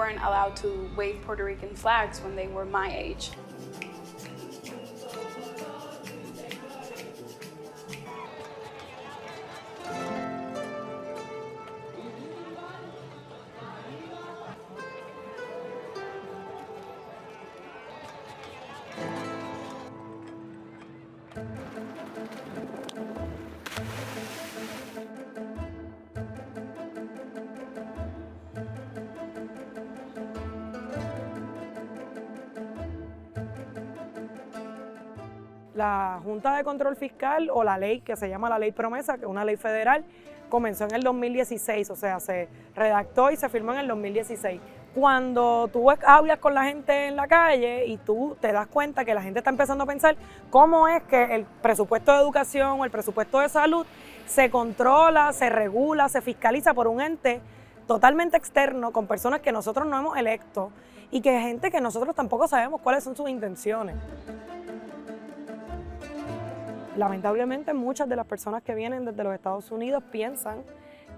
weren't 0.00 0.22
allowed 0.22 0.56
to 0.56 0.88
wave 0.96 1.20
Puerto 1.26 1.44
Rican 1.44 1.74
flags 1.74 2.22
when 2.22 2.34
they 2.34 2.48
were 2.48 2.64
my 2.64 2.90
age. 2.96 3.32
La 35.80 36.20
Junta 36.22 36.54
de 36.58 36.62
Control 36.62 36.94
Fiscal 36.94 37.48
o 37.50 37.64
la 37.64 37.78
ley 37.78 38.02
que 38.02 38.14
se 38.14 38.28
llama 38.28 38.50
la 38.50 38.58
Ley 38.58 38.70
Promesa, 38.70 39.14
que 39.14 39.22
es 39.22 39.30
una 39.30 39.46
ley 39.46 39.56
federal, 39.56 40.04
comenzó 40.50 40.84
en 40.84 40.94
el 40.94 41.02
2016, 41.02 41.88
o 41.88 41.96
sea, 41.96 42.20
se 42.20 42.50
redactó 42.76 43.30
y 43.30 43.38
se 43.38 43.48
firmó 43.48 43.72
en 43.72 43.78
el 43.78 43.88
2016. 43.88 44.60
Cuando 44.94 45.70
tú 45.72 45.90
hablas 45.90 46.38
con 46.38 46.52
la 46.52 46.64
gente 46.64 47.06
en 47.06 47.16
la 47.16 47.26
calle 47.26 47.86
y 47.86 47.96
tú 47.96 48.36
te 48.42 48.52
das 48.52 48.66
cuenta 48.66 49.06
que 49.06 49.14
la 49.14 49.22
gente 49.22 49.38
está 49.38 49.48
empezando 49.48 49.84
a 49.84 49.86
pensar 49.86 50.16
cómo 50.50 50.86
es 50.86 51.02
que 51.04 51.34
el 51.34 51.46
presupuesto 51.62 52.12
de 52.12 52.18
educación 52.18 52.78
o 52.78 52.84
el 52.84 52.90
presupuesto 52.90 53.38
de 53.38 53.48
salud 53.48 53.86
se 54.26 54.50
controla, 54.50 55.32
se 55.32 55.48
regula, 55.48 56.10
se 56.10 56.20
fiscaliza 56.20 56.74
por 56.74 56.88
un 56.88 57.00
ente 57.00 57.40
totalmente 57.86 58.36
externo 58.36 58.90
con 58.90 59.06
personas 59.06 59.40
que 59.40 59.50
nosotros 59.50 59.86
no 59.86 59.98
hemos 59.98 60.18
electo 60.18 60.72
y 61.10 61.22
que 61.22 61.40
gente 61.40 61.70
que 61.70 61.80
nosotros 61.80 62.14
tampoco 62.14 62.46
sabemos 62.48 62.82
cuáles 62.82 63.02
son 63.02 63.16
sus 63.16 63.30
intenciones. 63.30 63.96
Lamentablemente 66.96 67.72
muchas 67.72 68.08
de 68.08 68.16
las 68.16 68.26
personas 68.26 68.62
que 68.62 68.74
vienen 68.74 69.04
desde 69.04 69.22
los 69.22 69.32
Estados 69.32 69.70
Unidos 69.70 70.02
piensan 70.10 70.64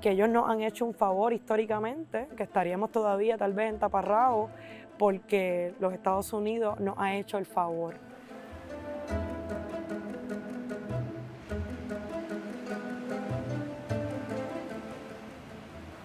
que 0.01 0.11
ellos 0.11 0.29
nos 0.29 0.49
han 0.49 0.63
hecho 0.63 0.85
un 0.85 0.95
favor 0.95 1.33
históricamente, 1.33 2.29
que 2.37 2.43
estaríamos 2.43 2.91
todavía 2.91 3.39
tal 3.39 3.53
vez 3.53 3.71
en 3.71 3.79
taparrabo 3.79 4.51
porque 4.99 5.75
los 5.81 5.93
Estados 5.93 6.33
Unidos 6.33 6.79
nos 6.79 6.99
ha 6.99 7.15
hecho 7.15 7.39
el 7.39 7.47
favor. 7.47 7.95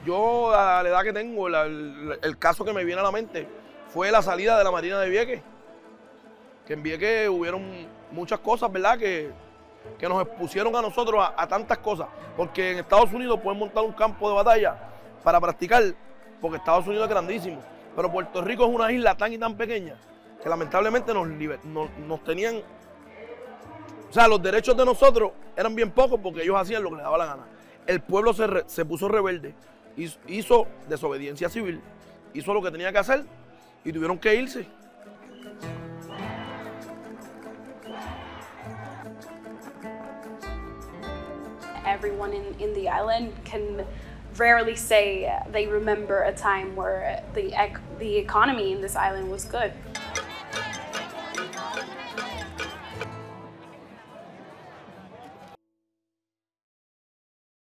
Yo, 0.06 0.54
a 0.54 0.82
la 0.82 0.90
edad 0.90 1.04
que 1.04 1.12
tengo, 1.12 1.50
el, 1.50 2.18
el 2.22 2.38
caso 2.38 2.64
que 2.64 2.72
me 2.72 2.86
viene 2.86 3.02
a 3.02 3.04
la 3.04 3.12
mente 3.12 3.46
fue 3.88 4.10
la 4.10 4.22
salida 4.22 4.58
de 4.58 4.64
la 4.64 4.72
Marina 4.72 5.00
de 5.02 5.10
Vieques. 5.10 5.42
Que 6.66 6.74
en 6.74 6.84
Vieques 6.84 7.28
hubieron 7.28 7.64
muchas 8.12 8.40
cosas, 8.40 8.72
¿verdad? 8.72 8.98
Que 8.98 9.32
que 9.98 10.08
nos 10.08 10.22
expusieron 10.22 10.76
a 10.76 10.82
nosotros 10.82 11.26
a, 11.36 11.48
tantas 11.48 11.78
cosas. 11.80 12.08
Porque 12.36 12.72
en 12.72 12.80
Estados 12.80 13.12
Unidos 13.14 13.40
pueden 13.42 13.60
montar 13.60 13.84
un 13.84 13.94
campo 13.94 14.30
de 14.30 14.36
batalla 14.36 14.76
para 15.24 15.40
practicar, 15.40 15.84
porque 16.40 16.58
Estados 16.58 16.86
Unidos 16.88 17.06
es 17.06 17.10
grandísimo. 17.10 17.62
Pero 17.96 18.12
Puerto 18.12 18.42
Rico 18.42 18.66
es 18.66 18.74
una 18.74 18.92
isla 18.92 19.16
tan 19.16 19.34
y 19.34 19.38
tan 19.38 19.56
pequeña 19.56 19.96
que 20.42 20.50
lamentablemente 20.50 21.14
nos, 21.14 21.28
nos, 21.28 22.24
tenían. 22.24 22.62
O 24.10 24.14
sea, 24.14 24.28
los 24.28 24.42
derechos 24.42 24.78
de 24.78 24.86
nosotros 24.86 25.32
eran 25.56 25.74
bien 25.76 25.92
pocos 25.92 26.20
porque 26.22 26.44
ellos 26.44 26.56
hacían 26.60 26.84
lo 26.84 26.90
que 26.90 26.98
les 26.98 27.04
daba 27.04 27.18
la 27.18 27.26
gana. 27.26 27.48
El 27.88 28.02
pueblo 28.02 28.34
se, 28.34 28.46
se 28.68 28.86
puso 28.86 29.08
rebelde, 29.08 29.56
hizo 30.28 30.68
desobediencia 30.88 31.50
civil, 31.50 31.82
hizo 32.34 32.54
lo 32.54 32.62
que 32.62 32.70
tenía 32.70 32.92
que 32.92 33.00
hacer 33.00 33.24
y 33.84 33.92
tuvieron 33.92 34.20
que 34.20 34.36
irse. 34.36 34.68
Everyone 41.88 42.34
in, 42.34 42.56
in 42.60 42.74
the 42.74 42.90
island 42.90 43.34
can 43.46 43.86
rarely 44.38 44.76
say 44.76 45.42
they 45.52 45.68
remember 45.68 46.24
a 46.24 46.34
time 46.34 46.76
where 46.76 47.24
the, 47.34 47.54
ec- 47.60 47.80
the 48.00 48.18
economy 48.18 48.72
in 48.72 48.82
this 48.82 48.96
island 48.96 49.32
was 49.32 49.46
good. 49.46 49.74